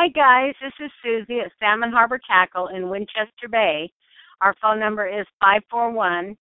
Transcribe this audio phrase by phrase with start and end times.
[0.00, 3.90] Hi guys, this is Susie at Salmon Harbor Tackle in Winchester Bay.
[4.40, 6.36] Our phone number is five four one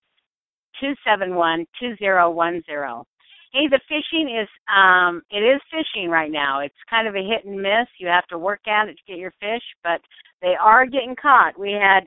[0.80, 3.08] two seven one two zero one zero.
[3.52, 6.60] Hey, the fishing is um it is fishing right now.
[6.60, 7.88] It's kind of a hit and miss.
[8.00, 10.02] You have to work at it to get your fish, but
[10.44, 11.60] they are getting caught.
[11.60, 12.02] We had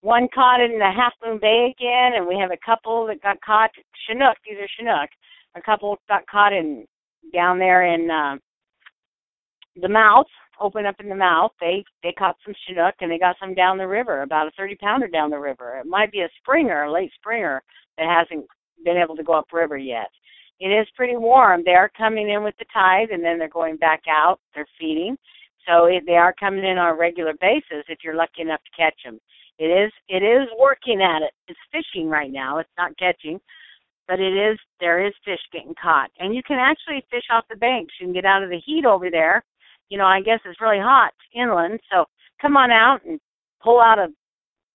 [0.00, 3.38] one caught in the Half Moon Bay again, and we have a couple that got
[3.42, 3.72] caught
[4.06, 4.38] Chinook.
[4.42, 5.10] These are Chinook.
[5.54, 6.86] A couple got caught in
[7.34, 8.36] down there in uh,
[9.82, 10.26] the mouth,
[10.60, 11.52] open up in the mouth.
[11.60, 14.76] They they caught some Chinook and they got some down the river, about a 30
[14.76, 15.78] pounder down the river.
[15.78, 17.62] It might be a springer, a late springer
[17.96, 18.46] that hasn't
[18.84, 20.08] been able to go upriver yet.
[20.60, 21.62] It is pretty warm.
[21.64, 24.40] They are coming in with the tide and then they're going back out.
[24.54, 25.16] They're feeding.
[25.66, 28.82] So it, they are coming in on a regular basis if you're lucky enough to
[28.82, 29.20] catch them.
[29.58, 31.32] It is it is working at it.
[31.48, 32.58] It's fishing right now.
[32.58, 33.40] It's not catching,
[34.06, 37.56] but it is there is fish getting caught, and you can actually fish off the
[37.56, 37.94] banks.
[38.00, 39.44] You can get out of the heat over there.
[39.88, 42.04] You know, I guess it's really hot inland, so
[42.40, 43.18] come on out and
[43.62, 44.08] pull out a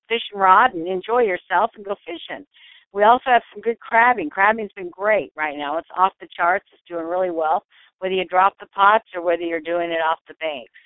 [0.08, 2.46] fishing rod and enjoy yourself and go fishing.
[2.94, 4.30] We also have some good crabbing.
[4.30, 5.78] Crabbing's been great right now.
[5.78, 6.66] It's off the charts.
[6.72, 7.64] It's doing really well,
[8.00, 10.78] whether you drop the pots or whether you're doing it off the banks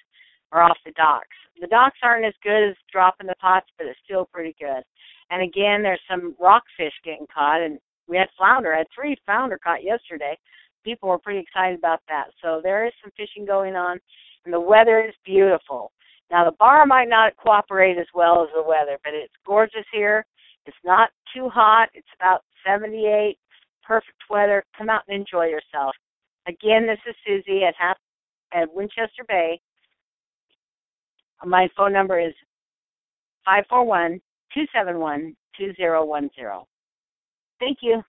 [0.51, 1.35] or off the docks.
[1.59, 4.83] The docks aren't as good as dropping the pots, but it's still pretty good.
[5.29, 8.73] And again, there's some rockfish getting caught, and we had flounder.
[8.73, 10.37] I had three flounder caught yesterday.
[10.87, 12.27] People were pretty excited about that.
[12.41, 13.99] So there is some fishing going on,
[14.45, 15.91] and the weather is beautiful.
[16.31, 20.25] Now the bar might not cooperate as well as the weather, but it's gorgeous here.
[20.65, 21.89] It's not too hot.
[21.93, 23.37] It's about 78.
[23.85, 24.63] Perfect weather.
[24.77, 25.93] Come out and enjoy yourself.
[26.47, 27.97] Again, this is Susie at half
[28.53, 29.59] at Winchester Bay.
[31.45, 32.33] My phone number is
[33.43, 34.21] five four one
[34.53, 36.65] two seven one two zero one zero.
[37.59, 38.01] Thank you.